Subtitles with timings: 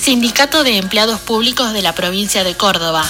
[0.00, 3.04] Sindicato de Empleados Públicos de la provincia de Córdoba.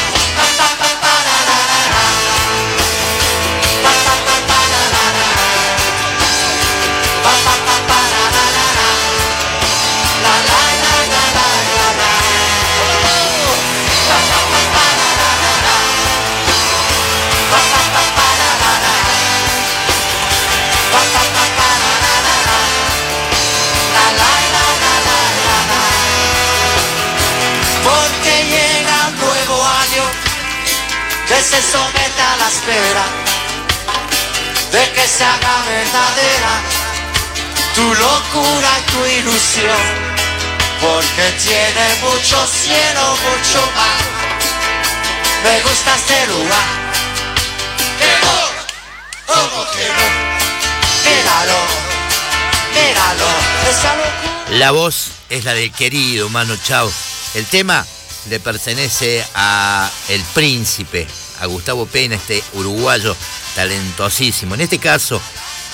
[31.51, 33.05] se somete a la espera
[34.71, 36.53] de que se haga verdadera
[37.75, 40.09] tu locura y tu ilusión.
[40.81, 44.01] Porque tiene mucho cielo, mucho mar.
[45.43, 46.69] Me gusta este lugar.
[47.99, 48.39] Que no,
[49.27, 50.07] como que no.
[51.05, 51.61] Míralo,
[52.75, 53.29] míralo,
[53.71, 54.59] esa locura.
[54.59, 56.93] La voz es la del querido Mano Chao.
[57.35, 57.87] El tema
[58.29, 61.07] le pertenece a El Príncipe,
[61.41, 63.17] a Gustavo Pena, este uruguayo
[63.55, 64.55] talentosísimo.
[64.55, 65.21] En este caso,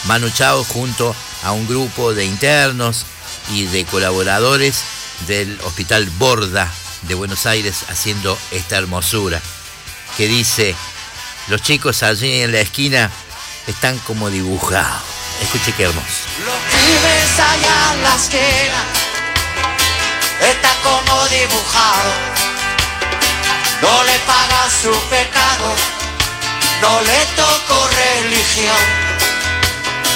[0.05, 3.07] Manu Chao junto a un grupo de internos
[3.51, 4.83] y de colaboradores
[5.27, 6.70] del Hospital Borda
[7.03, 9.41] de Buenos Aires haciendo esta hermosura
[10.17, 10.75] que dice,
[11.48, 13.11] los chicos allí en la esquina
[13.67, 15.02] están como dibujados.
[15.42, 16.07] Escuche qué hermoso.
[16.45, 18.85] Los pibes allá en la esquina
[20.41, 22.44] está como dibujado.
[23.84, 25.68] No le paga su pecado,
[26.80, 28.84] no le tocó religión.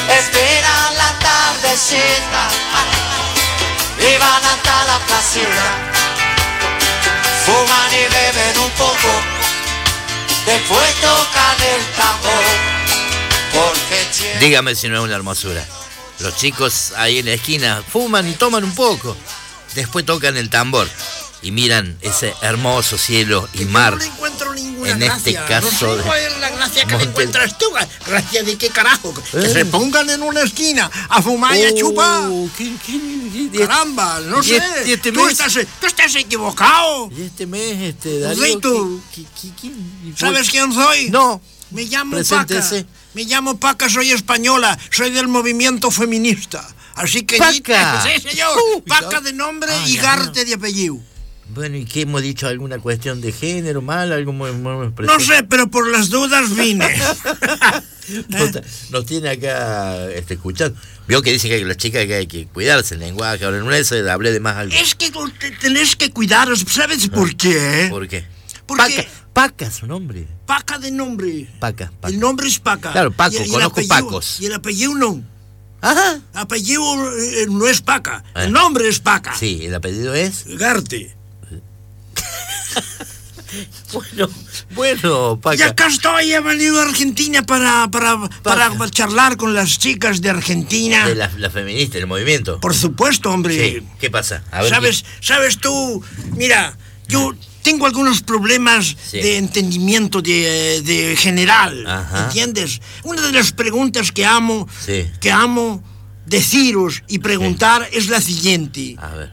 [0.09, 2.49] Esperan la tardecita
[3.99, 5.67] y van hasta la placita.
[7.45, 9.13] Fuman y beben un poco,
[10.47, 12.45] después tocan el tambor.
[13.53, 14.07] Porque
[14.41, 15.63] Dígame si no es una hermosura.
[16.21, 19.15] Los chicos ahí en la esquina fuman y toman un poco.
[19.75, 20.89] Después tocan el tambor
[21.43, 23.97] y miran ese hermoso cielo y mar.
[23.97, 25.47] No encuentro ninguna En este gracia.
[25.47, 27.67] caso No sé cuál es la gracia que le Montes- encuentras tú.
[28.07, 29.15] ¿Gracia de qué carajo?
[29.33, 29.53] Que Eh.
[29.53, 32.29] se pongan en una esquina a fumar y a chupar.
[32.31, 34.57] Oh, ¿qué- qué- qué- Caramba, no sé.
[34.57, 37.11] este- este tú, mes- estás, tú estás equivocado.
[37.17, 39.01] Y este mes, este, Darío, Rito.
[39.15, 41.11] ¿qué- qué- qué- qué- ¿Sabes quién soy?
[41.11, 41.41] No.
[41.71, 42.85] Me llamo Preséntese.
[42.85, 42.99] Paca.
[43.15, 44.79] Me llamo Paca, soy española.
[44.91, 46.67] Soy del movimiento feminista.
[46.95, 47.37] Así que...
[47.37, 48.03] Paca.
[48.03, 48.57] Sí, señor.
[48.75, 50.99] Uh, Paca de nombre Ah, y Garte de apellido.
[51.55, 52.47] Bueno, ¿y qué hemos dicho?
[52.47, 54.13] ¿Alguna cuestión de género mal?
[54.13, 56.89] ¿Algo muy, muy No sé, pero por las dudas vine.
[58.29, 60.79] Nos, nos tiene acá este, escuchando.
[61.07, 63.45] Vio que dice que las chicas que hay que cuidarse el lenguaje.
[63.45, 64.75] Ahora no es, hablé de más algo.
[64.75, 65.13] Es que
[65.61, 66.65] tenés que cuidaros.
[66.71, 67.89] ¿Sabes por qué?
[67.91, 68.25] ¿Por qué?
[68.65, 70.27] Porque Paca, Paca su nombre.
[70.47, 71.49] Paca de nombre.
[71.61, 72.15] Paca, Paca.
[72.15, 72.93] El nombre es Paca.
[72.93, 74.41] Claro, Paco, Y- y el conozco apellido- Pacos.
[74.41, 75.23] Y el apellido no.
[75.83, 76.19] Ajá.
[76.33, 76.83] Apellido
[77.15, 78.25] eh, no es Paca.
[78.35, 78.45] Eh.
[78.45, 79.37] El nombre es Paca.
[79.37, 80.45] Sí, el apellido es.
[80.47, 81.15] Garte.
[83.93, 84.29] Bueno,
[84.75, 85.67] bueno, Y Paca.
[85.67, 91.07] acá estoy, he venido a Argentina para, para, para charlar con las chicas de Argentina.
[91.09, 92.61] De la, la feminista, el movimiento.
[92.61, 93.55] Por supuesto, hombre.
[93.81, 94.45] Sí, ¿qué pasa?
[94.51, 96.03] A ver, ¿Sabes, sabes tú?
[96.37, 96.77] Mira,
[97.09, 99.19] yo tengo algunos problemas Sí.
[99.21, 102.25] de entendimiento de, de general, Ajá.
[102.25, 102.81] ¿entiendes?
[103.05, 105.07] Una de las preguntas que amo, Sí.
[105.21, 105.83] que amo
[106.27, 108.97] deciros y preguntar es la siguiente.
[108.99, 109.33] A ver.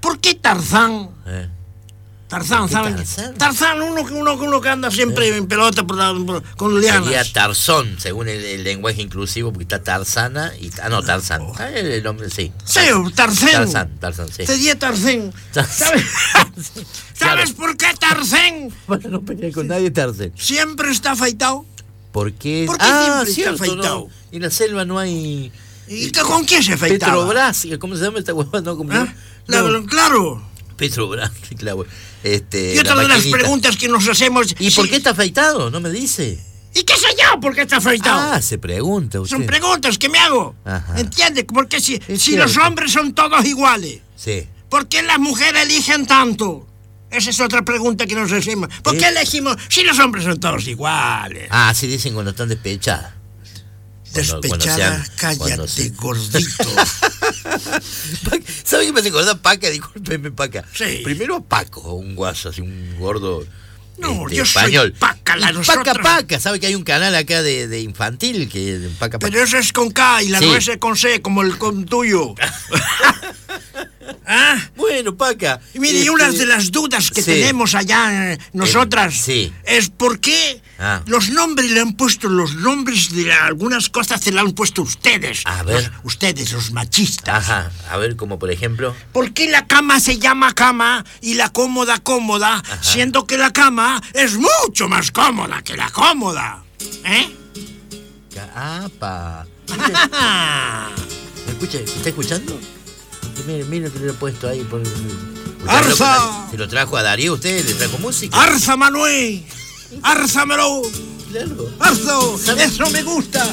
[0.00, 1.10] ¿Por qué Tarzán?
[1.26, 1.48] eh.
[2.30, 2.94] Tarzán, ¿saben?
[2.96, 3.34] Tarzán?
[3.34, 6.80] Tarzán, uno, que- uno, que- uno que anda siempre en pelota por la- por- con
[6.80, 7.04] lianas.
[7.04, 10.70] Sería Tarzón, según el, el lenguaje inclusivo, porque está Tarzana y.
[10.82, 11.42] Ah, no, Tarzán.
[11.58, 12.52] Ah, el, el nombre, sí.
[12.64, 12.78] Sí,
[13.16, 13.50] Tarzán.
[13.50, 14.46] Tarzán, Tarzán, sí.
[14.46, 15.32] Sería Tarzán.
[15.52, 15.74] ¿Sabes,
[17.18, 17.36] Claro.
[17.42, 20.32] ¿Sabes por qué Tarzán Bueno, no peleé con nadie, Tarzán.
[20.38, 21.66] siempre está afeitado?
[22.12, 22.64] ¿Por qué?
[22.66, 23.98] ¿Por qué ah, siempre está cierto, afeitado?
[23.98, 24.36] no.
[24.36, 25.52] En la selva no hay.
[25.88, 27.12] ¿Y con quién se afeitaba?
[27.14, 28.60] Petrobras, ¿cómo se llama esta huevada?
[28.62, 29.14] No, ¿cómo se ¿Ah?
[29.48, 30.49] No, Claro.
[30.80, 31.86] Petrobras, claro.
[32.24, 34.54] Este, Y otra la de las preguntas que nos hacemos...
[34.58, 35.70] ¿Y sí, por qué está afeitado?
[35.70, 36.38] No me dice.
[36.74, 38.32] ¿Y qué sé yo por qué está afeitado?
[38.34, 39.36] Ah, se pregunta usted.
[39.36, 40.54] Son preguntas que me hago.
[40.64, 40.98] Ajá.
[40.98, 41.44] ¿Entiende?
[41.44, 44.46] Porque si, Es si los hombres son todos iguales, Sí.
[44.68, 46.66] ¿por qué las mujeres eligen tanto?
[47.10, 48.68] Esa es otra pregunta que nos hacemos.
[48.82, 49.08] ¿Por qué ¿Eh?
[49.08, 51.48] elegimos si los hombres son todos iguales?
[51.50, 53.14] Ah, sí dicen cuando están despechadas.
[54.12, 56.74] Cuando- cuando Despechada, sean- cállate, cuando se- gordito.
[58.24, 59.70] Paca, ¿Sabe qué me hace acordar Paca?
[59.70, 60.64] Discúlpeme, Paca.
[60.74, 61.00] Sí.
[61.04, 63.44] Primero a Paco, un guaso, así un gordo.
[63.98, 64.94] No, este, yo soy español.
[64.98, 68.88] Paca, la nosotros- Paca Paca, ¿sabe que hay un canal acá de, de infantil que
[68.98, 69.30] Paca Paca?
[69.30, 70.46] Pero eso es con K y la Sí.
[70.46, 72.34] nuez es con C, como el con tuyo.
[74.32, 74.56] ¿Ah?
[74.76, 75.60] Bueno, Paca.
[75.74, 77.32] Y mire, este, una de las dudas que sí.
[77.32, 79.52] tenemos allá eh, nosotras sí.
[79.64, 81.02] es por qué Ah.
[81.06, 85.42] los nombres le han puesto, los nombres de algunas cosas se le han puesto ustedes.
[85.44, 85.82] A ver.
[86.02, 87.36] Los- ustedes, los machistas.
[87.50, 88.94] Ajá, a ver, como por ejemplo.
[89.12, 94.00] ¿Por qué la cama se llama cama y la cómoda cómoda, siendo que la cama
[94.14, 96.62] es mucho más cómoda que la cómoda?
[97.04, 97.28] ¿Eh?
[98.54, 99.46] Apa.
[101.46, 101.78] ¿Me escucha?
[101.78, 102.58] ¿Me está escuchando?
[103.46, 104.80] Mire, mire que le he puesto ahí por.
[104.80, 106.16] ¿Usted ¡Arza!
[106.16, 107.64] lo- ¿Se lo trajo a Darío usted?
[107.66, 108.40] ¿Le trajo música?
[108.42, 109.44] ¡Arza, Manuel!
[110.02, 110.82] ¡Árzamelo!
[111.30, 111.70] Claro.
[111.78, 112.40] ¡Arzo!
[112.58, 113.46] ¡Eso me gusta!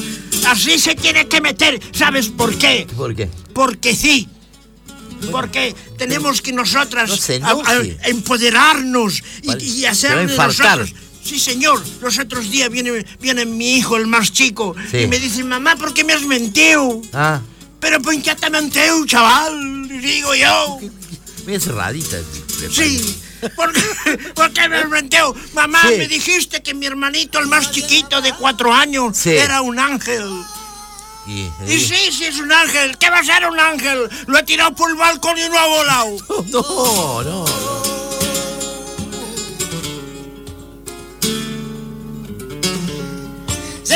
[0.48, 1.80] Así se tiene que meter.
[1.92, 2.86] ¿Sabes por qué?
[2.96, 3.28] ¿Por qué?
[3.52, 4.28] Porque sí.
[5.32, 7.98] Porque tenemos que nosotras No se a- a- enoje.
[8.04, 10.92] empoderarnos Vale, y, y hacer nosotros.
[11.24, 11.82] Sí, señor.
[12.00, 14.98] Los otros días viene, viene mi hijo, el más chico, Sí.
[14.98, 17.00] y me dice, mamá, ¿por qué me has mentido?
[17.12, 17.40] Ah,
[17.80, 19.77] Pero ¿por qué te mentido, chaval?
[20.00, 20.78] Digo yo.
[21.46, 22.16] bien cerradita.
[22.72, 23.20] Sí.
[23.54, 25.34] ¿Por qué, por qué me has mentido?
[25.54, 25.94] Mamá, Sí.
[25.96, 29.30] me dijiste que mi hermanito, el más chiquito de cuatro años, Sí.
[29.30, 30.28] era un ángel.
[31.26, 32.96] Y Y, sí, sí es un ángel.
[32.98, 34.08] ¿Qué va a ser un ángel?
[34.26, 36.16] Lo he tirado por el balcón y no ha volado.
[36.48, 37.44] No, no.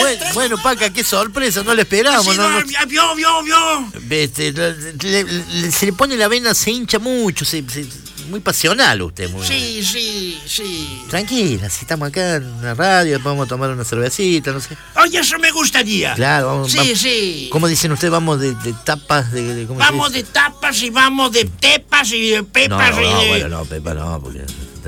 [0.03, 2.37] Bueno, bueno, Paca, qué sorpresa, no le esperábamos.
[2.37, 3.93] No, no, no- Vio, vio, vio.
[4.11, 7.87] este, le- le- le- se le pone la vena, se hincha mucho, se- se-
[8.29, 9.29] muy pasional usted.
[9.31, 11.03] Muy, Sí, sí, sí.
[11.11, 14.77] Tranquila, si estamos acá en la radio, vamos a tomar una cervecita, no sé.
[14.97, 16.15] Oye, eso me gustaría.
[16.15, 16.71] Claro, vamos.
[16.71, 17.49] Sí, vamos- sí.
[17.51, 18.13] ¿Cómo dicen ustedes?
[18.13, 20.25] Vamos de, de tapas, de, de- ¿cómo se Vamos dice?
[20.25, 23.29] de tapas y vamos de tepas y de No, pepas y no, de...
[23.29, 24.41] bueno, no, Pepa no, porque...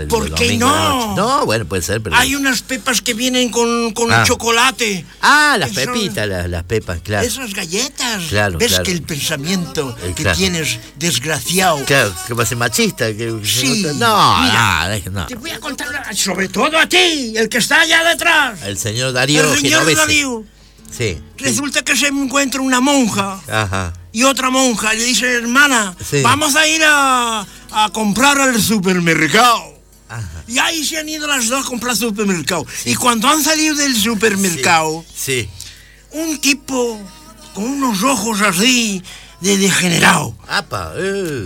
[0.02, 1.17] el ¿Por qué domingo no?
[1.17, 2.17] No, bueno, puede ser, pero...
[2.17, 4.25] Hay unas pepas que vienen con, con Ah.
[4.26, 5.05] chocolate.
[5.23, 7.26] Ah, las pepitas, las, las pepas, claro.
[7.26, 8.25] Esas galletas.
[8.29, 8.85] Claro, ¿Ves claro.
[8.85, 10.37] que el pensamiento Eh, que claro.
[10.38, 11.85] tienes desgraciado?
[11.85, 13.06] Claro, que pase machista.
[13.14, 13.82] Que, Sí.
[13.96, 15.26] No, Mira, no, no.
[15.26, 18.62] Te voy a contar, sobre todo a ti, el que está allá detrás.
[18.62, 19.97] El señor Darío el señor Genovese.
[20.00, 20.44] Darío.
[20.97, 21.20] Sí.
[21.38, 23.93] Resulta que se encuentra una monja Ajá.
[24.12, 26.23] y otra monja le dice, hermana, Sí.
[26.23, 29.74] vamos a ir a, a comprar al supermercado.
[30.16, 30.44] Ajá.
[30.46, 32.66] Y ahí se han ido las dos a comprar supermercado.
[32.84, 35.49] Y cuando han salido del supermercado, Sí.
[36.12, 37.00] un tipo
[37.55, 39.02] con unos ojos así
[39.40, 40.34] de degenerado.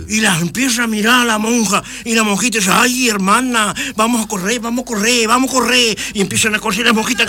[0.07, 1.83] Y las empieza a mirar a la monja.
[2.05, 5.97] Y la monjita dice, ay, hermana, vamos a correr, vamos a correr, vamos a correr.
[6.13, 7.25] Y empiezan a correr las monjitas,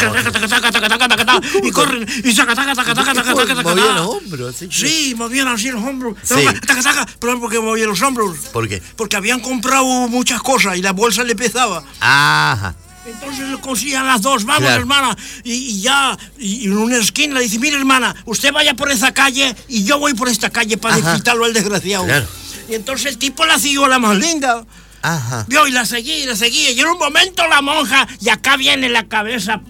[1.62, 3.70] y corren, y saca, taca, taca, taca, taca, taca, taca.
[3.70, 4.56] Movían los hombros.
[4.70, 6.16] Sí, movían así los hombros.
[6.26, 8.38] Taca, taca, perdón, porque movían los hombros.
[8.52, 8.82] ¿Por qué?
[8.96, 11.82] Porque habían comprado muchas cosas y la bolsa le pesaba.
[12.00, 12.74] Ajá.
[13.06, 14.80] Entonces le cosían las dos, vamos Claro.
[14.80, 18.74] hermana, y, y ya, y, y en una esquina le dice, mire hermana, usted vaya
[18.74, 22.04] por esa calle y yo voy por esta calle para desquitarlo al desgraciado.
[22.04, 22.26] Claro.
[22.68, 24.64] Y entonces el tipo la siguió la más linda.
[25.02, 25.46] Ajá.
[25.48, 26.70] Vio y la seguía y la seguía.
[26.72, 29.62] Y en un momento la monja, y acá viene la cabeza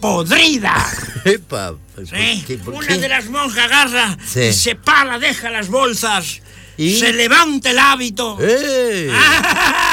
[0.00, 0.74] podrida.
[1.24, 1.74] Epa.
[1.94, 2.44] ¿por ¿sí?
[2.46, 2.58] qué?
[2.58, 2.98] ¿Por Una qué?
[2.98, 4.40] de las monjas agarra Sí.
[4.42, 6.40] y se para, deja las bolsas,
[6.76, 7.00] ¿Y?
[7.00, 8.38] se levanta el hábito.
[8.40, 9.10] ¡Eh!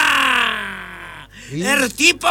[0.05, 1.27] ¡Ah!
[1.51, 2.27] El tipo,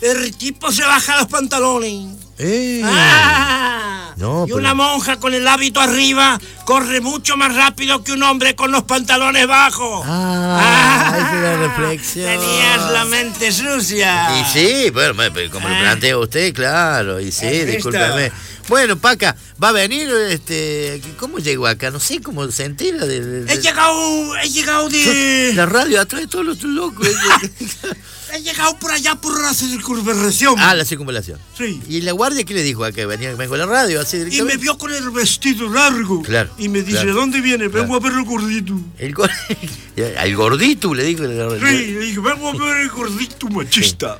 [0.00, 2.16] el tipo se baja los pantalones.
[2.38, 2.82] ¡Eh!
[2.84, 4.12] ¡Ah!
[4.16, 8.22] No, y pero- una monja con el hábito arriba corre mucho más rápido que un
[8.24, 10.04] hombre con los pantalones bajos.
[10.06, 12.26] Ah, esa es la reflexión.
[12.26, 14.40] Tenías la mente sucia.
[14.40, 15.14] Y sí, bueno,
[15.52, 15.78] como lo Ah.
[15.80, 18.32] plantea usted, claro, y sí, discúlpeme.
[18.68, 21.90] Bueno, Paca, va a venir, este, ¿cómo llegó acá?
[21.90, 25.52] No sé cómo se entera de, de- de- He llegado, he llegado de...
[25.54, 27.08] la radio atrás de todos los locos.
[28.34, 30.54] He llegado por allá por la circunvalación.
[30.58, 31.38] ah, la circunvalación.
[31.56, 31.80] Sí.
[31.88, 33.06] ¿Y la guardia qué le dijo acá?
[33.06, 36.22] Venía, vengo a la radio, así Y me vio con el vestido largo.
[36.22, 37.14] Claro, Y me dice, claro.
[37.14, 37.68] ¿dónde viene?
[37.68, 38.06] Vengo Claro.
[38.06, 38.74] a ver el gordito.
[38.98, 39.30] El, gor-
[39.96, 41.24] el gordito le dijo.
[41.24, 44.18] el- Sí, le dije, vengo a ver el gordito machista.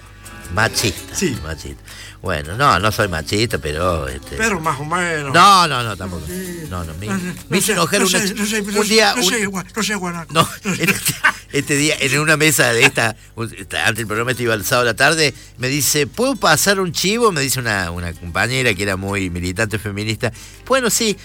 [0.54, 1.14] Machista.
[1.14, 1.36] Sí.
[1.44, 1.82] Machista.
[2.22, 4.08] Bueno, no, no soy machista, pero.
[4.08, 5.32] Este, Pero más o menos.
[5.32, 6.24] no, no, no, tampoco.
[6.68, 8.80] No, no, me, No, no, me hizo sé, enojar no una- sé, no sé, no
[8.80, 9.14] un día.
[9.14, 9.94] No un- sé, no sé.
[10.30, 10.48] No,
[11.52, 14.92] este día en una mesa de esta, antes del programa este iba el sábado a
[14.92, 17.32] la tarde, me dice, ¿puedo pasar un chivo?
[17.32, 20.32] Me dice una, una compañera que era muy militante feminista.
[20.66, 21.16] Bueno, sí.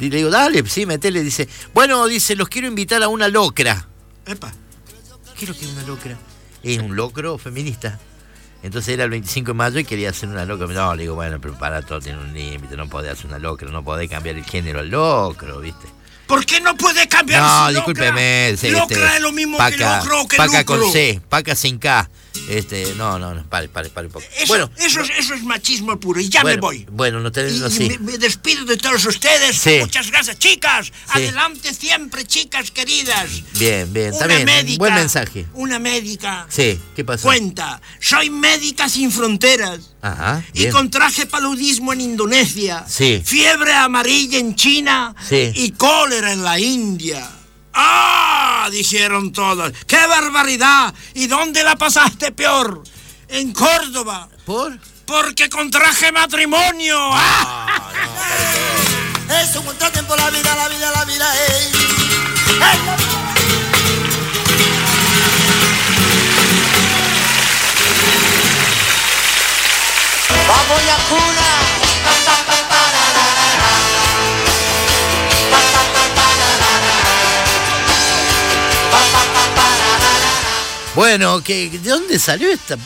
[0.00, 1.22] Y le digo, dale, sí, metele.
[1.22, 3.88] Dice, bueno, dice, los quiero invitar a una locra.
[4.26, 4.52] Epa.
[5.36, 6.18] ¿Qué es lo que es una locra?
[6.62, 7.98] Es un locro feminista.
[8.62, 10.66] Entonces era el 25 de mayo y quería hacer una locra.
[10.66, 13.70] No, le digo, bueno, pero para todo tiene un límite, no podés hacer una locra,
[13.70, 15.86] no podés cambiar el género al locro, ¿viste?
[16.28, 18.08] ¿Por qué no puede cambiar No, su discúlpeme.
[18.10, 18.48] locra?
[18.50, 20.80] este, Locra es lo mismo que paca, locro que Paca lucro.
[20.82, 22.08] con C, paca sin K.
[22.48, 24.24] Este, no, no, no, pare, pare, pare un poco.
[24.36, 26.86] Eso, bueno, eso, es- eso es machismo puro y ya bueno, me voy.
[26.90, 27.88] Bueno, no tenés así.
[27.88, 29.56] me, me despido de todos ustedes.
[29.58, 29.78] Sí.
[29.80, 30.92] Muchas gracias, chicas.
[31.08, 33.28] Adelante siempre, chicas queridas.
[33.58, 34.44] Bien, bien, Una bien.
[34.44, 34.78] médica.
[34.78, 35.46] Buen mensaje.
[35.54, 36.46] Una médica.
[36.48, 37.24] Sí, ¿qué pasó?
[37.24, 39.80] Cuenta, soy médica sin fronteras.
[40.00, 42.84] Ajá, Y contraje paludismo en Indonesia.
[42.88, 43.20] Sí.
[43.24, 45.14] Fiebre amarilla en China.
[45.28, 45.50] Sí.
[45.54, 47.28] Y cólera en la India.
[47.74, 48.68] ¡Ah!
[48.70, 49.72] Dijeron todos.
[49.86, 50.94] ¡Qué barbaridad!
[51.14, 52.82] ¿Y dónde la pasaste peor?
[53.28, 54.28] En Córdoba.
[54.44, 54.78] ¿Por?
[55.04, 56.96] Porque contraje matrimonio.
[57.12, 57.90] ¡Ah!
[59.42, 61.66] Es un contratiempo la vida, la vida, la vida, ey.
[62.62, 63.17] Ey,
[70.48, 70.78] Vamos.
[80.94, 82.76] Bueno, ¿qué, ¿de dónde salió esta?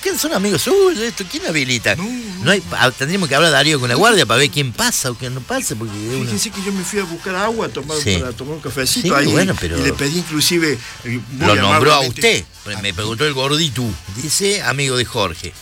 [0.00, 1.00] ¿Quién son amigos suyos?
[1.02, 1.24] Esto?
[1.28, 1.96] ¿Quién habilita?
[1.96, 5.16] No, hay, ah, tendríamos que hablar Darío con la guardia para ver quién pasa o
[5.16, 7.98] quién no pasa, porque uno- Fíjense que yo me fui a buscar agua a tomar,
[7.98, 8.18] Sí.
[8.18, 9.26] para tomar un cafecito Sí, ahí.
[9.32, 10.78] bueno, pero- Y le pedí inclusive.
[11.04, 12.44] eh, lo nombró a usted.
[12.82, 13.82] Me preguntó el gordito.
[14.14, 15.52] Dice amigo de Jorge.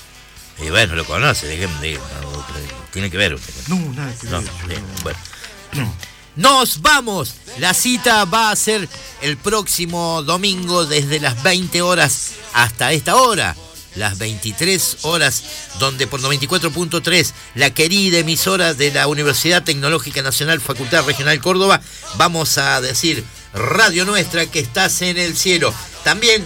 [0.59, 2.47] Y bueno, lo conoce, déjeme no,
[2.93, 3.53] tiene que ver usted.
[3.69, 4.81] No, nada que No, ver.
[5.03, 5.95] bueno.
[6.37, 7.35] Nos vamos.
[7.59, 8.89] La cita va a ser
[9.23, 13.55] el próximo domingo desde las 20 horas hasta esta hora.
[13.95, 15.45] Las 23 horas,
[15.79, 21.81] donde por 94.3, la querida emisora de la Universidad Tecnológica Nacional Facultad Regional Córdoba,
[22.17, 25.73] vamos a decir Radio Nuestra que estás en el cielo.
[26.03, 26.45] También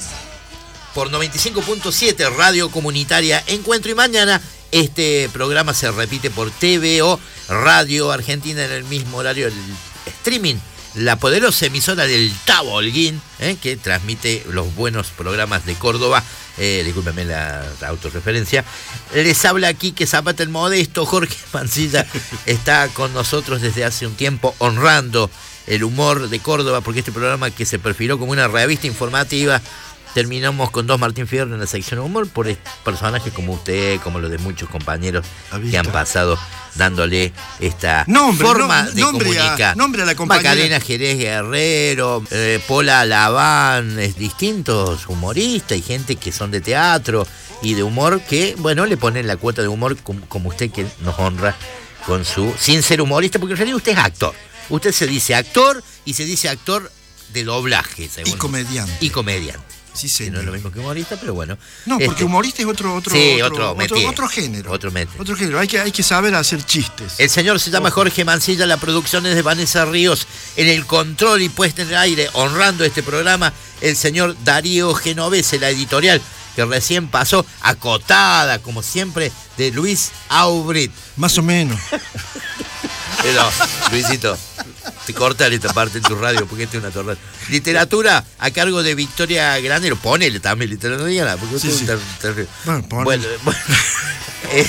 [0.99, 3.89] por 95.7 Radio Comunitaria Encuentro.
[3.93, 9.55] Y mañana este programa se repite por TVO Radio Argentina en el mismo horario el
[10.07, 10.57] streaming
[10.97, 16.25] la poderosa emisora del Tabo Holguín eh, que transmite los buenos programas de Córdoba.
[16.57, 18.65] Eh, discúlpeme la, la autorreferencia.
[19.15, 22.09] Les habla aquí que Zapata el Modesto Jorge Mancilla
[22.45, 25.31] está con nosotros desde hace un tiempo honrando
[25.69, 29.63] el humor de Córdoba porque este programa que se perfiló como una revista informativa
[30.15, 32.53] Terminamos con dos Martín Fierro en la sección humor por
[32.85, 35.71] personajes como usted, como los de muchos compañeros ¿Ha visto?
[35.73, 36.39] que han pasado
[36.75, 39.77] dándole esta Nombre, forma no- de nombre a- comunicar.
[39.77, 40.51] nombre a la compañera.
[40.51, 47.27] Macarena Jerez Guerrero, eh, Pola Laván, es distintos humoristas y gente que son de teatro
[47.63, 50.87] y de humor que, bueno, le ponen la cuota de humor com- como usted que
[51.01, 51.55] nos honra
[52.07, 54.35] con su, sin ser humorista, porque en realidad usted es actor.
[54.71, 56.91] Usted se dice actor y se dice actor
[57.33, 58.93] de doblaje, Y según comediante.
[59.01, 59.61] y comediante.
[59.99, 60.35] Sí, Que señor.
[60.35, 61.59] no es lo mismo que humorista, pero bueno.
[61.87, 64.07] No, porque Este, humorista es otro, otro, Sí, otro, otro métier.
[64.09, 64.73] otro género.
[64.73, 64.93] Otro.
[65.19, 65.59] Otro género.
[65.59, 67.15] Hay que, hay que saber hacer chistes.
[67.19, 70.27] El señor se llama Jorge Mancilla, la producción es de Vanessa Ríos,
[70.57, 75.59] en el control y puesta en el aire, honrando este programa, el señor Darío Genovese,
[75.59, 76.21] la editorial
[76.57, 80.91] que recién pasó, acotada, como siempre, de Luis Aubrit.
[81.17, 81.79] Más o menos.
[83.23, 83.43] Pero,
[83.93, 84.37] Luisito,
[85.07, 87.19] te cortan esta parte en tu radio porque este es una torrada.
[87.49, 89.97] Literatura a cargo de Victoria Granero.
[89.97, 91.81] Ponele también literatura, no diga nada, porque Sí, sí.
[91.81, 92.49] es ter- terrible.
[92.65, 92.87] Bueno.
[93.05, 93.59] Bueno, bueno.
[94.53, 94.67] Eh,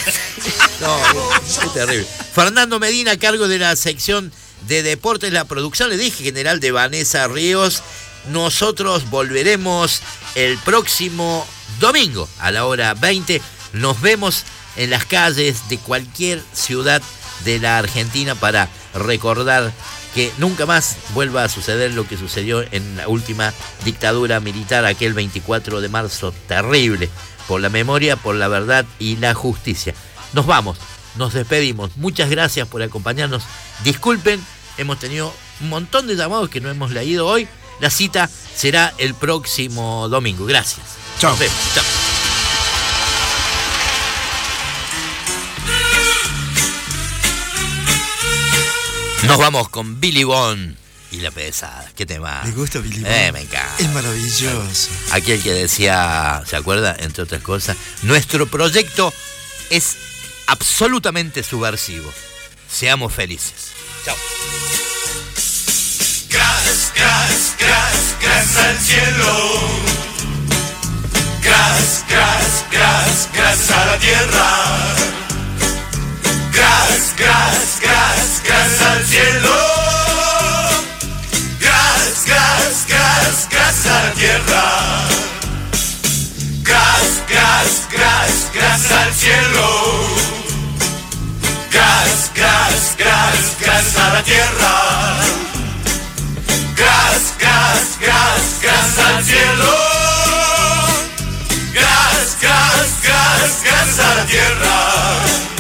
[0.81, 0.97] no,
[1.45, 2.05] es terrible.
[2.33, 4.31] Fernando Medina a cargo de la sección
[4.67, 7.81] de deportes, la producción, le dije, general de Vanessa Ríos.
[8.29, 10.01] Nosotros volveremos
[10.35, 11.47] el próximo
[11.79, 13.41] domingo a la hora 20.
[13.73, 14.43] Nos vemos
[14.75, 17.01] en las calles de cualquier ciudad
[17.45, 19.71] de la Argentina para recordar
[20.13, 23.53] que nunca más vuelva a suceder lo que sucedió en la última
[23.85, 27.09] dictadura militar aquel 24 de marzo terrible
[27.47, 29.93] por la memoria, por la verdad y la justicia.
[30.33, 30.77] Nos vamos,
[31.15, 31.97] nos despedimos.
[31.97, 33.43] Muchas gracias por acompañarnos.
[33.83, 34.43] Disculpen,
[34.77, 37.47] hemos tenido un montón de llamados que no hemos leído hoy.
[37.79, 40.45] La cita será el próximo domingo.
[40.45, 40.85] Gracias.
[41.19, 41.31] Chao.
[41.31, 41.57] Nos vemos.
[41.73, 42.08] Chao.
[49.23, 50.75] Nos vamos con Billy Bond
[51.11, 51.85] y la pesada.
[51.95, 52.41] ¿Qué tema?
[52.45, 53.33] ¿Le gusta Billy Eh, Bond?
[53.33, 53.75] me encanta.
[53.79, 54.89] Es maravilloso.
[55.11, 56.95] Aquel que decía, ¿se acuerda?
[56.99, 59.13] Entre otras cosas, nuestro proyecto
[59.69, 59.97] es
[60.47, 62.11] absolutamente subversivo.
[62.71, 63.71] Seamos felices.
[64.05, 64.15] Chao.
[66.29, 66.91] Gracias.
[66.95, 69.59] Gas, gas, gas al cielo.
[71.43, 74.95] Gas, gas, gas, gas a la tierra.
[78.89, 79.55] Al cielo.
[81.59, 84.65] Gas, gas, gas, gas a la tierra.
[86.63, 89.67] Gas, gas, gas, gas al cielo.
[91.71, 94.75] Gas, gas, gas, gas a la tierra.
[96.75, 99.73] Gas, gas, gas, gas al cielo.
[101.73, 105.58] Gas, gas, gas, gas a la tierra.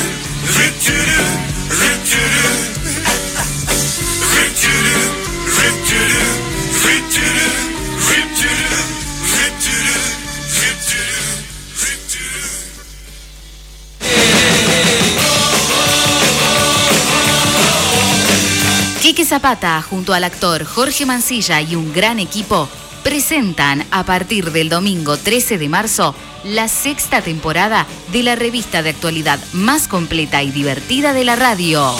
[19.26, 22.68] Zapata, junto al actor Jorge Mancilla y un gran equipo,
[23.02, 26.14] presentan a partir del domingo 13 de marzo
[26.44, 31.92] la sexta temporada de la revista de actualidad más completa y divertida de la radio.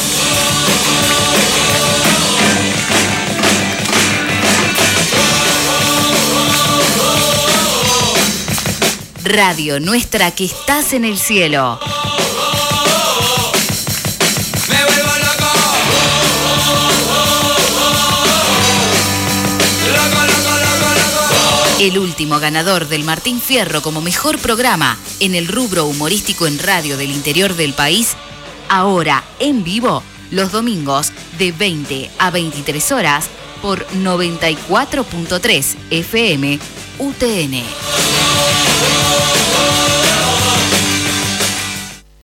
[9.25, 11.80] Radio Nuestra que estás en el cielo.
[21.87, 26.97] El último ganador del Martín Fierro como mejor programa en el rubro humorístico en radio
[26.97, 28.17] del interior del país,
[28.69, 33.31] ahora en vivo los domingos de 20 a 23 horas
[33.63, 36.59] por 94.3 FM
[36.99, 38.16] UTN.